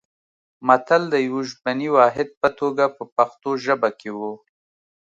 متل 0.67 1.03
د 1.13 1.15
یوه 1.27 1.41
ژبني 1.49 1.87
واحد 1.97 2.29
په 2.41 2.47
توګه 2.59 2.83
په 2.95 3.03
پښتو 3.15 3.49
ژبه 3.65 3.89
کې 3.99 4.09
و 4.17 4.19